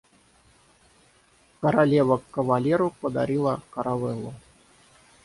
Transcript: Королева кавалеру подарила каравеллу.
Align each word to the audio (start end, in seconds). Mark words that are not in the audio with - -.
Королева 1.61 2.17
кавалеру 2.33 2.89
подарила 3.01 3.61
каравеллу. 3.69 4.33